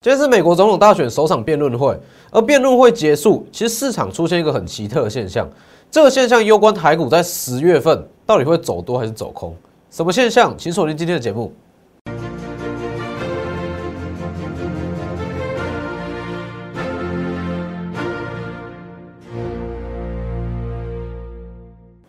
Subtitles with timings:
[0.00, 1.98] 今天是美国总统大选首场辩论会，
[2.30, 5.50] 而辩论会结束，其实市场出现一个很奇特的现象，
[5.90, 9.56] 这个现象攸关台股在十月份到底会走多还是走空？
[9.90, 10.54] 什么现象？
[10.56, 11.52] 请锁定今天的节目。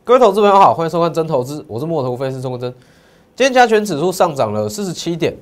[0.04, 2.72] 各位投资朋友好，欢迎收看真投资，我是墨头分析师钟国珍。
[3.36, 5.36] 今天加权指数上涨了四十七点，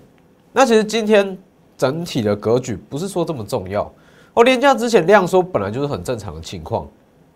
[0.53, 1.37] 那其实今天。
[1.77, 3.89] 整体的格局不是说这么重要。
[4.33, 6.87] 我廉价之前量缩本来就是很正常的情况。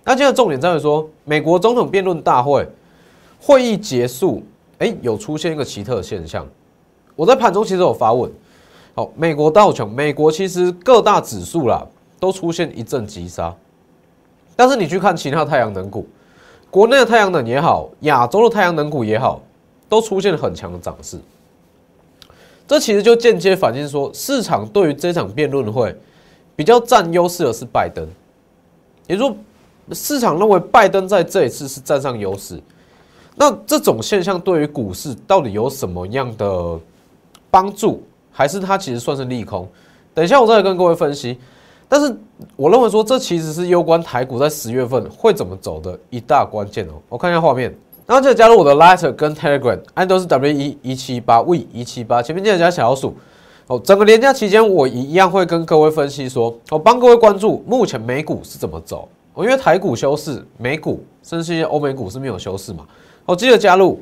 [0.04, 2.68] 那现在重点在于说，美国总统辩论大会
[3.40, 4.44] 会议结束，
[4.80, 6.46] 哎，有出现一个奇特的现象。
[7.16, 8.32] 我在盘中其实有发问，
[8.96, 11.86] 好，美国道琼，美国其实各大指数啦
[12.20, 13.54] 都出现一阵急杀，
[14.56, 16.08] 但是你去看其他太阳能股，
[16.70, 19.42] 国内的太阳能也好，亚洲的太阳能股也好，
[19.88, 21.20] 都出现了很强的涨势。
[22.72, 25.94] 这其实就间接反映说，市场对于这场辩论会
[26.56, 28.08] 比较占优势的是拜登，
[29.08, 29.28] 也就
[29.90, 32.58] 是，市场认为拜登在这一次是占上优势。
[33.36, 36.80] 那这种现象对于股市到底有什么样的
[37.50, 39.68] 帮助，还是它其实算是利空？
[40.14, 41.38] 等一下我再来跟各位分析。
[41.90, 42.16] 但是
[42.56, 46.94] 我认为说，这其实是攸关台股在十月份会怎么走的一大关键哦。
[47.10, 47.78] 我看一下画面。
[48.12, 53.16] 然后记得加入我的 Lighter 跟 Telegram，按都是 W 一一七八 V 一七八，前面记得加小老鼠。
[53.68, 59.08] 哦，整个连假期间，我一样会跟各位分析说，我帮各位关注目前美股是怎么走。
[59.34, 62.86] 哦，因为台股休市，美股甚至一些欧美股是没有休市嘛。
[63.28, 64.02] 哦，记得加入，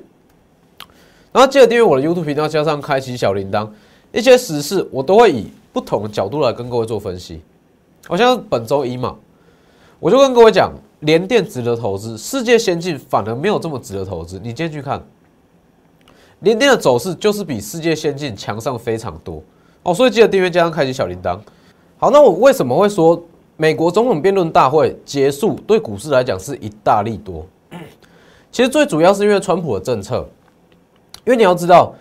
[1.32, 3.70] 然后记得订阅我的 YouTube 频道，加上开启小铃铛，
[4.12, 7.40] 一些时事我都会以不同的角度来跟各位做分析。
[8.08, 9.16] 好像本周一嘛，
[10.00, 10.74] 我就跟各位讲。
[11.02, 14.38] 联电值得投资，世界先进反而没有这么值得投资。
[14.40, 15.02] 你今天去看
[16.42, 19.42] 联电的走势，就是比世界先进强上非常多
[19.84, 19.94] 哦。
[19.94, 21.40] 所以记得订阅加上开启小铃铛。
[21.98, 23.22] 好，那我为什么会说
[23.56, 27.46] 美国总统辩论大会结束对股市来讲是一大利多？
[28.52, 30.28] 其实最主要是因为川普的政策，
[31.26, 31.94] 因为你要知道，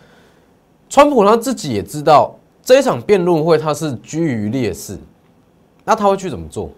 [0.88, 4.98] 川普他自己也知道这一场辩论会他是居于劣势，
[5.84, 6.70] 那他会去怎么做？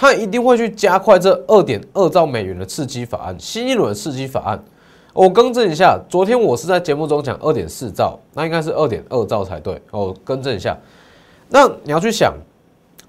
[0.00, 4.62] 他一定会去加快这二点二兆美元的刺激法案，新一轮刺激法案。
[5.12, 9.82] 我更正一下，昨天我是在节目中讲二点四兆，那应该是二点二兆才对。
[9.90, 10.78] 哦，更正一下。
[11.48, 12.32] 那你要去想，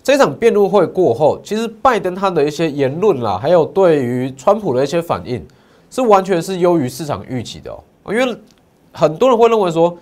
[0.01, 5.45] 这场辩论会过后，其实拜登他的一些言论啦，还有对于川普的一些反应，
[5.91, 7.77] 是完全是优于市场预期的哦。
[8.07, 8.35] 因为
[8.91, 9.95] 很多人会认为说，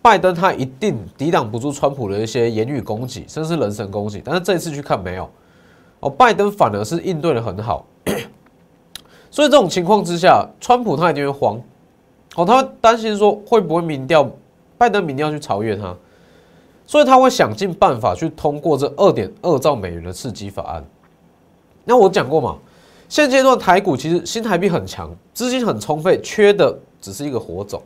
[0.00, 4.22] 拜登他一定抵挡不住川普的一些言语攻击，甚至是人身攻击。
[4.24, 5.28] 但是这一次去看没有。
[6.00, 7.84] 哦，拜登反而是应对的很好，
[9.30, 11.60] 所以这种情况之下，川普他一定会慌，
[12.36, 14.30] 哦，他会担心说会不会民调，
[14.76, 15.92] 拜登民调去超越他，
[16.86, 20.84] 所以他会想尽办法去通过这二点二兆美元的刺激法案。
[21.84, 22.56] 那我讲过嘛，
[23.08, 27.82] 现阶段台股其实新台币很强，资金很充沛，缺的只是一个火种。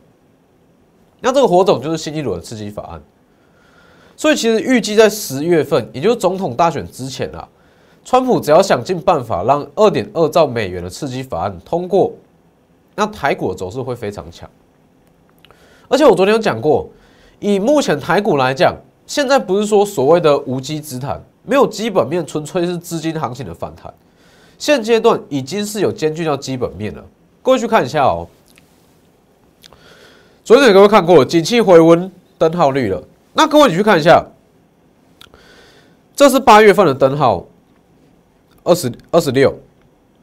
[1.19, 3.01] 那这个火种就是新一轮的刺激法案，
[4.15, 7.49] 所以其实预计在十月份，也就是总统大选之前啊。
[8.05, 12.11] 川普只要想尽办法让二点二兆美元的刺激法案通过，
[12.95, 14.49] 那台股的走势会非常强。
[15.87, 16.89] 而且我昨天有讲过，
[17.39, 18.75] 以目前台股来讲，
[19.07, 23.93] 现在不是说所谓的无稽之谈，没有基本面，纯粹是资金行情的反弹。
[24.57, 27.03] 现阶段已经是有兼具到基本面了。
[27.41, 28.27] 各位去看一下哦，
[30.43, 33.01] 昨天有各位看过景气回温灯号率了。
[33.33, 34.25] 那各位你去看一下，
[36.15, 37.45] 这是八月份的灯号。
[38.63, 39.53] 二十二十六，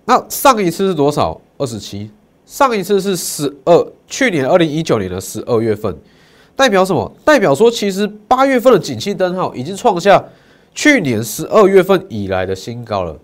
[0.05, 1.41] 那上一次是多少？
[1.59, 2.11] 二十七。
[2.47, 5.97] 上一次是十二，去年二零一九年的十二月份，
[6.57, 7.13] 代表什么？
[7.25, 10.25] 代表说，其实八月份的景气灯号已经创下
[10.75, 13.17] 去年十二月份以来的新高了。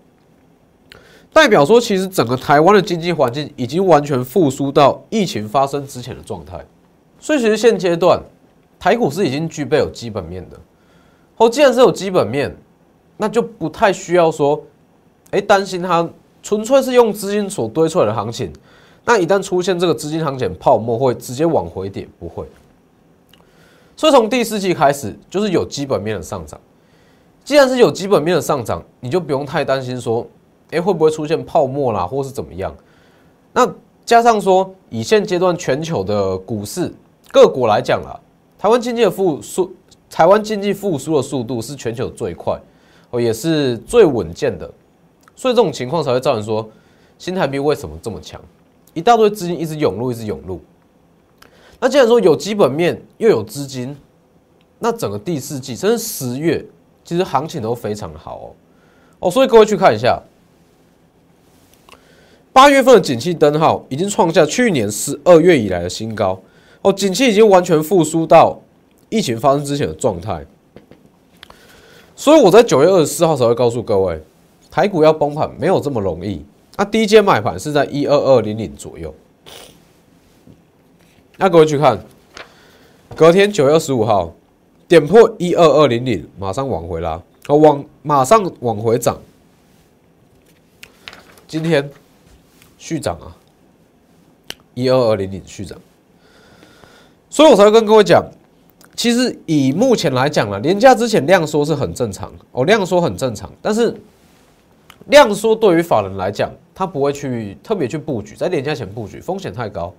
[1.33, 6.65] 代表说，其实整个台湾的经济环境已经完全复苏到疫情发生之前的状态。
[7.19, 8.21] 所以，其实现阶段
[8.79, 10.57] 台股是已经具备有基本面的。
[11.35, 12.55] 哦，既然是有基本面，
[13.17, 14.63] 那就不太需要说。
[15.31, 16.07] 哎，担心它
[16.41, 18.51] 纯粹是用资金所堆出来的行情，
[19.03, 22.45] 那一旦出现这个资金行情泡沫，会直接往回跌，不会。
[23.95, 26.59] 所以从第四季开始，就是有基本面的上涨。
[27.43, 30.27] 既然是有基本面的上涨，你就不用太担心说，
[30.71, 32.75] 哎，会不会出现泡沫啦，或是怎么样？
[33.53, 33.67] 那
[34.05, 36.93] 加上说，以现阶段全球的股市
[37.31, 38.19] 各国来讲啦，
[38.59, 39.73] 台湾经济的复苏，
[40.09, 42.59] 台湾经济复苏的速度是全球最快，
[43.09, 44.69] 哦，也是最稳健的。
[45.37, 46.67] 所以这种情况才会造成说，
[47.17, 48.41] 新台币为什么这么强？
[48.93, 50.59] 一大堆资金一直涌入，一直涌入。
[51.79, 53.95] 那既然说有基本面又有资金，
[54.79, 56.65] 那整个第四季甚至十月，
[57.05, 58.45] 其实行情都非常好哦。
[59.19, 60.19] 哦，所以各位去看一下，
[62.51, 66.41] 八月份的景气灯号已经创下去年十二月以来的新高
[66.81, 68.59] 哦，景气已经完全复苏到
[69.09, 70.43] 疫情发生之前的状态。
[72.15, 74.19] 所以我在九月二十四号才会告诉各位，
[74.77, 76.45] 台股要崩盘没有这么容易。
[76.75, 79.11] 那第一阶买盘是在一二二零零左右。
[81.37, 81.99] 那各位去看，
[83.15, 84.31] 隔天九月二十五号
[84.87, 89.19] 点破一二二零零，马上往回拉，哦，往马上往回涨。
[91.47, 91.89] 今天
[92.77, 93.35] 续涨啊，
[94.75, 95.75] 一二二零零续涨，
[97.31, 98.23] 所以我才会跟各位讲，
[98.95, 103.99] 其实以目前来讲呢，年假之前量缩是很正常，哦，量缩很正常，但是
[105.07, 109.93] 量缩对于法人来讲，他不会去特别去布局，在廉价前布局风险太高。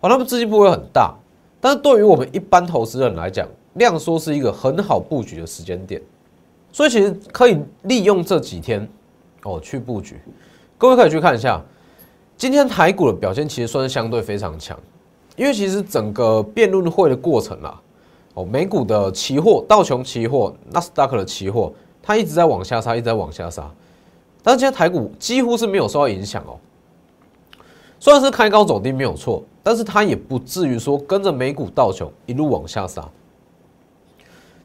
[0.00, 1.14] 哦，他们资金不会很大，
[1.60, 6.02] 但是对于我们一般投资人来讲，量缩是一个很好布局的时间点，
[6.72, 8.86] 所以其实可以利用这几天
[9.44, 10.20] 哦去布局。
[10.76, 11.62] 各位可以去看一下，
[12.36, 14.76] 今天台股的表现其实算是相对非常强，
[15.36, 17.80] 因为其实整个辩论会的过程啦，
[18.34, 21.72] 哦，美股的期货、道琼期货、纳斯达克的期货，
[22.02, 23.70] 它一直在往下杀，一直在往下杀，
[24.42, 26.58] 但是今天台股几乎是没有受到影响哦。
[28.00, 33.08] 虽然是开高走低没有错，但是它也不至于说跟着美股道琼一路往下杀。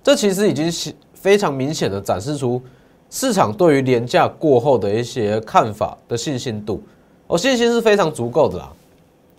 [0.03, 2.62] 这其实已经是非常明显的展示出
[3.09, 6.81] 市场对于廉价过后的一些看法的信心度，
[7.27, 8.71] 哦，信心是非常足够的啦。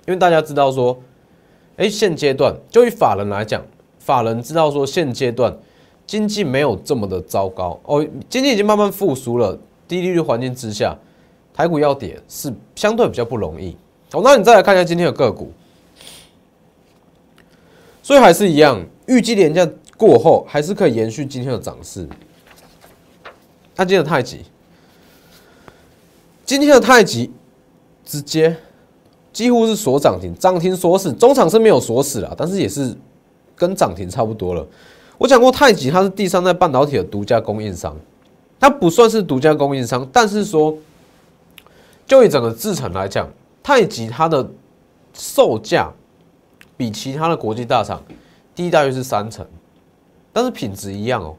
[0.06, 0.96] 因为大家知道说，
[1.76, 3.62] 哎，现阶段就以法人来讲，
[3.98, 5.54] 法人知道说现阶段
[6.06, 9.58] 经济没有这么的糟糕哦，经济已经慢慢复苏了，
[9.88, 10.96] 低利率环境之下，
[11.54, 13.76] 台股要跌是相对比较不容易。
[14.12, 15.50] 好，那你再来看一下今天的个股，
[18.02, 22.08] 所以还是一样，预计廉价过后还是可以延续今天的涨势。
[23.74, 24.40] 那今天的太极，
[26.44, 27.30] 今天的太极
[28.04, 28.56] 直接
[29.32, 32.96] 几乎是锁涨停，涨停锁死，中场是没有锁死了，但是也是
[33.54, 34.66] 跟涨停差不多了。
[35.16, 37.96] 我讲过，太极它是第三代半导体的独家供应商，
[38.58, 40.76] 它不算是独家供应商，但是说
[42.06, 43.28] 就以整个制程来讲。
[43.60, 44.48] 太极它的
[45.12, 45.92] 售价
[46.74, 48.02] 比其他的国际大厂
[48.54, 49.46] 低大约是三成，
[50.32, 51.36] 但是品质一样哦，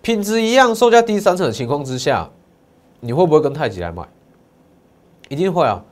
[0.00, 2.30] 品质一样，售价低三成的情况之下，
[3.00, 4.02] 你会不会跟太极来买？
[5.28, 5.84] 一定会啊！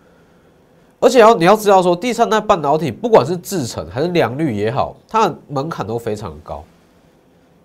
[0.99, 6.65] 而且要你要知道说，第三代半导体不管是制程还是良率也好，它的门槛都非常高，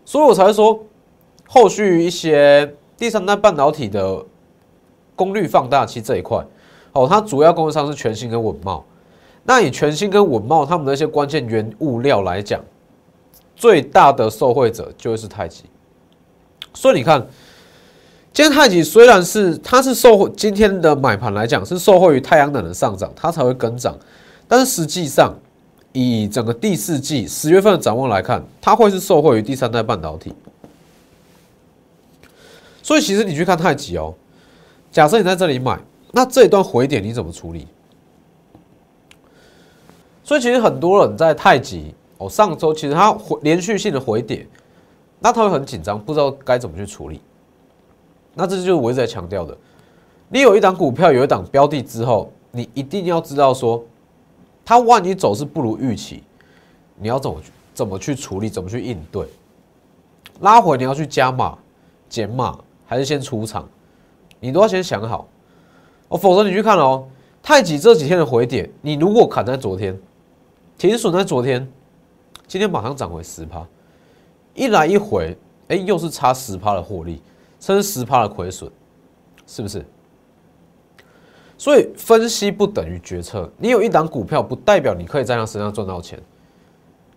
[0.04, 0.84] 所以我才会说
[1.48, 4.24] 后续一些第三代半导体的
[5.16, 6.46] 功率放大器这一块。
[6.92, 8.86] 哦，它主要供应商是全新跟稳茂。
[9.44, 12.62] 那以全新跟稳茂他们的些关键原物料来讲，
[13.56, 15.64] 最大的受惠者就会是太极。
[16.76, 17.20] 所以你看，
[18.32, 23.98] 今天太极虽然是它是受今天的买盘来讲是受惠于太阳能的上涨，它才会跟涨。
[24.48, 25.34] 但是实际上，
[25.92, 30.32] 以整个第四季十月份的展望来看，它会是受惠于第三代半导体。
[32.92, 34.14] 所以其实你去看太极哦，
[34.92, 35.80] 假设你在这里买。
[36.12, 37.66] 那这一段回点你怎么处理？
[40.26, 44.46] 所以其实很多人在太极哦，上周其实它回连续性的回点，
[45.22, 47.22] 那他会很紧张，不知道该怎么去处理。
[48.34, 49.58] 那这就是我一直在强调的，
[50.28, 53.82] 你有一档股票有一档标的之后，你一定要知道说，
[54.66, 56.24] 它万一走势不如预期，
[56.98, 59.26] 你要怎么去怎么去处理，怎么去应对？
[60.42, 61.58] 拉回你要去加码、
[62.10, 62.60] 减码，
[62.92, 63.66] 还是先出场？
[64.42, 65.26] 你都要先想好。
[66.10, 67.08] 哦，否则你去看哦，
[67.42, 69.98] 太极这几天的回点，你如果砍在昨天，
[70.78, 71.66] 停损在昨天，
[72.48, 73.66] 今天马上涨回十趴，
[74.54, 75.38] 一来一回，
[75.70, 77.22] 哎，又是差十趴的获利，
[77.62, 78.70] 甚至十趴的亏损，
[79.48, 79.86] 是不是？
[81.58, 86.22] 所以分析不等于决策，你有一档股票，不代表你可以在它身上赚到钱，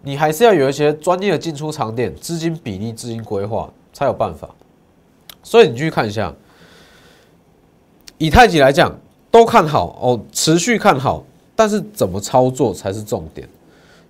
[0.03, 4.49] 你还是要有一些专业的进出场点、资金比例、资金规划才有办法。
[5.45, 6.35] 所以你去看一下。
[8.19, 8.97] 以太极来讲，
[9.31, 11.25] 都看好哦，持续看好，
[11.55, 13.47] 但是怎么操作才是重点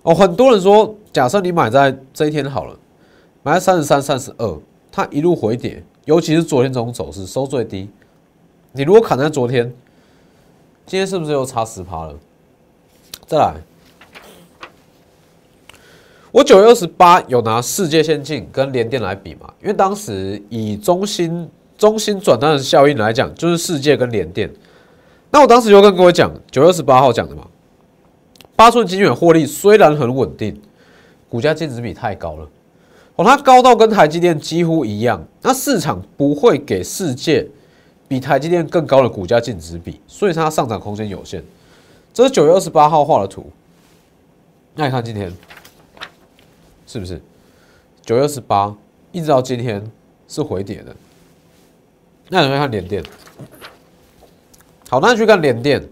[0.03, 0.13] 哦。
[0.13, 2.77] 很多人说，假设你买在这一天好了，
[3.41, 4.59] 买在三十三、三十二，
[4.91, 7.89] 它一路回跌，尤其是昨天这种走势收最低，
[8.71, 9.73] 你如果砍在昨天，
[10.85, 12.13] 今天是不是又差十趴了？
[13.25, 13.55] 再来，
[16.35, 19.53] 我九月二十八有拿世界先进跟联电来比嘛？
[19.61, 21.49] 因为当时以中心。
[21.77, 24.49] 中心转单的效应来讲，就是世界跟联电。
[25.29, 27.45] 那我当时就跟各位讲，九月二十八号讲的嘛，
[28.55, 30.57] 八寸晶圆获利虽然很稳定，
[31.29, 32.47] 股价净值比太高了，
[33.17, 37.45] 哦，它高到跟台积电几乎一样，那市场不会给世界
[38.07, 41.43] 比台积电更高的股价净值比，所以它上涨空间有限。
[42.13, 43.51] 这是九月二十八号画的图，
[44.75, 45.29] 那你看今天
[46.85, 47.21] 是不是？
[48.03, 48.75] 九月二十八
[49.11, 49.83] 一直到今天
[50.27, 50.95] 是回跌的？
[52.29, 53.03] 那你会看联电，
[54.89, 55.83] 好，那你去看联电，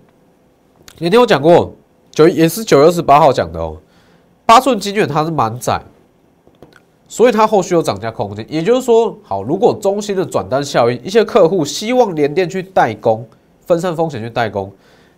[0.97, 1.73] 联电我讲过，
[2.11, 3.77] 九也是九月二十八号讲的哦，
[4.45, 5.79] 八寸晶圆它是满载，
[7.07, 8.45] 所以它后续有涨价空间。
[8.49, 13.27] 也就是说，好，如果中心的转单效应，一些客户希望联电去代工，
[13.65, 14.71] 分散风险去代工，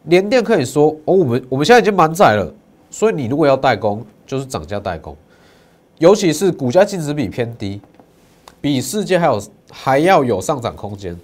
[0.03, 2.53] 联电可以说哦，我们我们现在已经满载了，
[2.91, 5.15] 所以你如果要代工，就是涨价代工，
[5.97, 7.81] 尤其是股价净值比偏低，
[8.61, 9.41] 比世界还有。
[9.77, 11.19] 还要有上涨空间，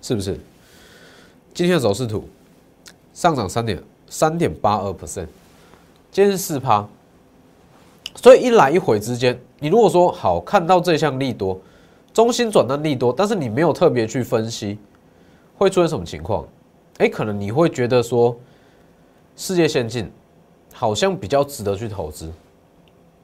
[0.00, 0.40] 是不是？
[1.52, 2.26] 今天的走势图
[3.12, 5.26] 上涨三点三点八二 percent，
[6.10, 6.88] 今天是四趴，
[8.14, 11.60] 所以一来一回之间，你如果说好看到这项利多，
[12.14, 14.78] 中心转单利多，但是你没有特别去分析
[15.58, 16.46] 会出现什么情况，
[16.98, 18.34] 哎，可能你会觉得说
[19.36, 20.10] 世界先进
[20.72, 22.32] 好像比较值得去投资，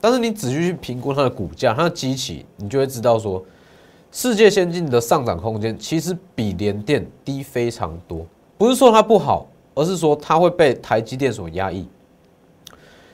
[0.04, 3.42] 但是你仔细去评估它的股价、它的基期，你就会知道说。
[4.12, 8.26] 世界先进的上涨空间其实比联电低非常多，
[8.58, 11.88] 不是说它不好，而是说它会被台积电所压抑。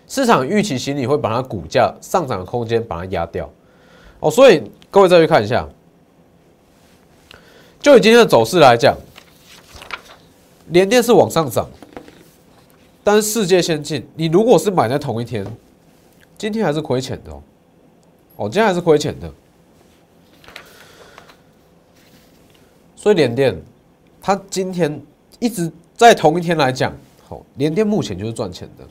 [0.09, 3.49] 市场预期心理会把它股价上涨的空间把它压掉。
[4.19, 5.65] 哦，所以各位再去看一下，
[7.81, 8.97] 就以今天的走势来讲，
[10.71, 11.71] 联电是往上涨，
[13.05, 15.47] 但是世界先进，你如果是买在同一天，
[16.41, 17.43] 今天还是亏钱的哦。
[18.37, 19.31] 哦，今天还是亏钱的。
[22.97, 23.55] 所以联电，
[24.23, 24.99] 它今天
[25.39, 26.97] 一直在同一天来讲，
[27.29, 28.85] 好，联电目前就是赚钱的。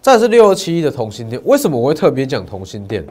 [0.00, 3.06] 再是六二七一的同心店，为什么我会特别讲同心店？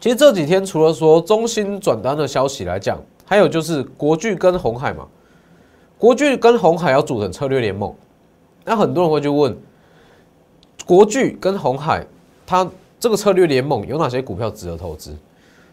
[0.00, 5.06] 其实这几天除了说中芯转单的消息来讲，还有就是国巨跟红海嘛，
[5.96, 7.94] 国巨跟红海要组成策略联盟，
[8.64, 9.56] 那很多人会去问，
[10.84, 12.04] 国巨跟红海，
[12.46, 12.68] 它
[12.98, 15.16] 这个策略联盟有哪些股票值得投资？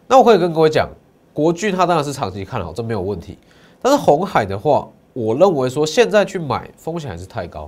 [0.07, 0.87] 那我可以跟各位讲。
[1.33, 3.39] 国巨它当然是长期看好，这没有问题。
[3.81, 7.67] 但是红海的话，我认为说现在去买风险还是太高。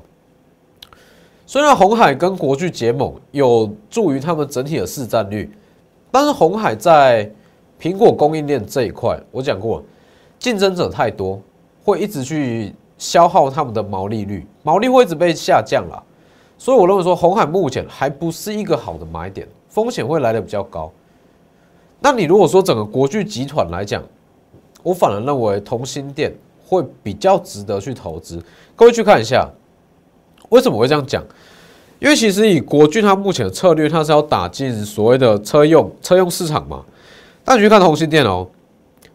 [1.48, 5.52] 虽然红海跟国巨结盟有助于他们整体的市占率，
[6.12, 7.28] 但是红海在
[7.82, 9.84] 苹果供应链这一块，我讲过，
[10.38, 11.42] 竞争者太多，
[11.84, 16.04] 会一直去消耗他们的毛利率，毛利会一直被下降了。
[16.58, 20.92] 所以我认为说红海目前还不是一个好的买点，风险会来的比较高。
[22.00, 24.04] 那你如果说整个国巨集团来讲，
[24.84, 26.34] 我反而认为同心店
[26.66, 28.42] 会比较值得去投资。
[28.76, 29.50] 各位去看一下，
[30.50, 31.24] 为什么会这样讲？
[32.00, 36.84] 因为其实以国巨它目前的策略，它是要打进所谓的车用车用市场嘛。
[37.46, 38.48] 那你去看同心电哦，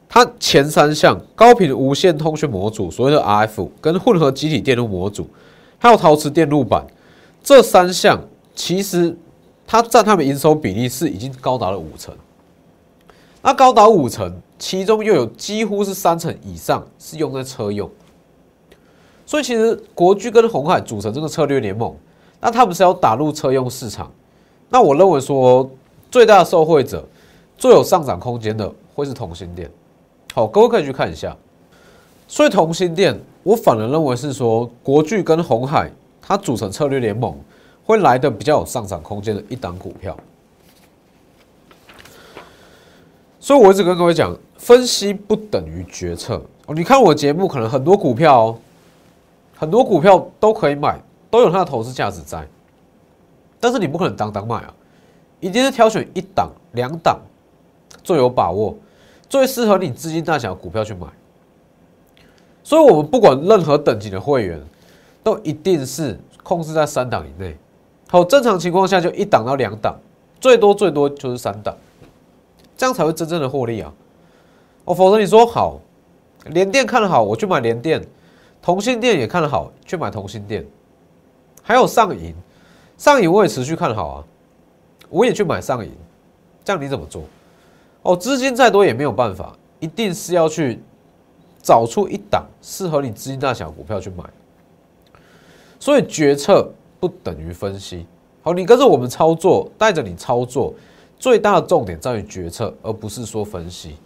[0.08, 5.28] 它前三项高频无线通讯模组，所谓的 RF 跟混合集体电路模组，
[5.78, 6.84] 还有陶瓷电路板
[7.42, 8.20] 这三项，
[8.54, 9.16] 其实
[9.66, 12.14] 它占它们营收比例是已经高达了五成。
[13.42, 17.88] 那高达五成，其中又有几乎是三成以上是用在车用，
[19.24, 21.96] 所以其实国巨跟红海组成这个策略联盟，
[22.38, 24.12] 那他们是要打入车用市场。
[24.68, 25.68] 那我认为说
[26.10, 27.02] 最大的受惠者、
[27.56, 29.70] 最有上涨空间的会是同心电。
[30.34, 31.34] 好，各位可以去看一下。
[32.28, 35.90] 所以同心电，我反而认为是说国巨跟红海
[36.30, 37.36] 它组成策略联盟，
[37.84, 40.16] 会来的比较有上涨空间的一档股票。
[43.40, 46.74] 所以，我一直跟各位讲，分析不等于决策哦。
[46.76, 48.56] 你看我节目，可能很多股票，
[49.56, 51.00] 很多股票都可以买，
[51.32, 52.46] 都有它的投资价值在。
[53.58, 54.72] 但是你不可能当当买啊，
[55.40, 57.18] 一定是挑选一档、两档
[58.04, 58.78] 最有把握、
[59.28, 61.08] 最适合你资金大小的股票去买。
[62.62, 64.62] 所以，我们不管任何等级的会员，
[65.22, 67.56] 都一定是控制在三档以内。
[68.08, 69.96] 好，正常情况下就一档到两档，
[70.40, 71.76] 最多最多就是三档。
[72.76, 73.92] 这样才会真正的获利啊！
[74.86, 75.78] 哦，否则你说好，
[76.46, 78.00] 联电看好，我去买联电；
[78.62, 80.64] 同性电也看好，去买同性电。
[81.62, 82.34] 还有上银，
[82.96, 84.24] 上银我也持续看好啊，
[85.10, 85.92] 我也去买上银。
[86.64, 87.22] 这样你怎么做？
[88.02, 90.80] 哦，资金再多也没有办法，一定是要去
[91.62, 94.24] 找出一档适合你资金大小的股票去买。
[95.80, 96.70] 所以决策
[97.00, 98.06] 不等于分析。
[98.42, 100.72] 好，你跟着我们操作，带着你操作。
[101.18, 103.96] 最大的重点在于决策，而不是说分析。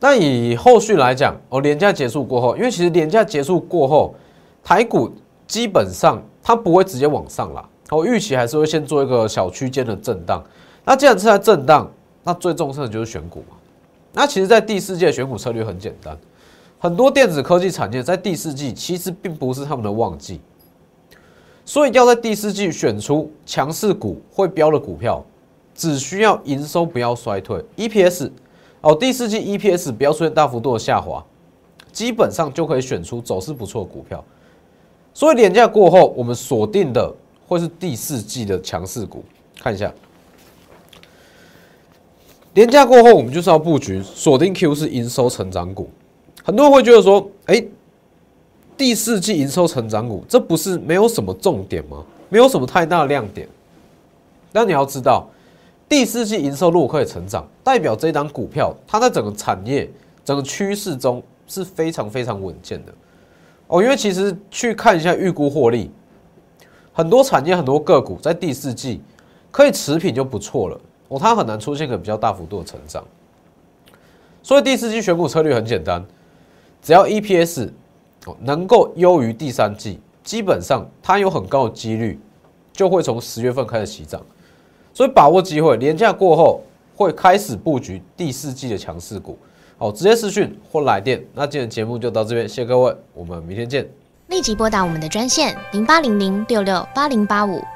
[0.00, 4.14] 那以后续来讲，哦，廉价结束过后，因为其实廉价结束过后，
[4.62, 5.10] 台股
[5.46, 7.66] 基本上它不会直接往上啦。
[7.90, 10.44] 我预期还是会先做一个小区间的震荡。
[10.84, 11.90] 那既然是在震荡，
[12.22, 13.56] 那最重视的就是选股嘛。
[14.12, 16.14] 那其实，在第四季的选股策略很简单，
[16.78, 20.40] 很多电子科技产业在第四季其实并不是他们的旺季，
[21.64, 25.24] 所以要在第四季选出强势股会标的股票，
[25.74, 28.30] 只需要营收不要衰退，EPS
[28.82, 31.24] 哦，第四季 EPS 不要出现大幅度的下滑，
[31.90, 34.22] 基本上就可以选出走势不错的股票。
[35.14, 37.12] 所以廉价过后，我们锁定的
[37.46, 39.24] 会是第四季的强势股，
[39.60, 39.92] 看一下。
[42.52, 45.88] 廉价过后，我们就是要布局锁定 Q 是营收成长股。
[46.44, 47.64] 很多人会觉得说，哎，
[48.76, 52.04] 第四季营收成长股，这不是没有什么重点吗？
[52.28, 53.48] 没有什么太大的亮点。
[54.52, 55.28] 但你要知道，
[55.88, 59.88] 第四季营收如果可以成长，代表这档股票它在整个产业、
[60.24, 62.92] 整个趋势中是非常非常稳健的。
[63.68, 65.90] 哦，因为其实去看一下预估获利，
[66.92, 69.00] 很多产业、很多个股在第四季
[69.50, 70.80] 可以持平就不错了。
[71.08, 73.04] 哦，它很难出现个比较大幅度的成长，
[74.42, 76.04] 所以第四季选股策略很简单，
[76.82, 77.70] 只要 EPS
[78.40, 82.18] 能够优于第三季，基本上它有很高的几率
[82.72, 84.20] 就会从十月份开始起涨，
[84.92, 86.62] 所以把握机会，廉价过后
[86.94, 89.36] 会开始布局第四季的强势股。
[89.76, 91.20] 好，直接视讯或来电。
[91.34, 93.88] 那今天节目就到这边，谢谢各位，我们明天见。
[94.28, 97.60] 立即拨打我们的专线零八零零六六八零八五。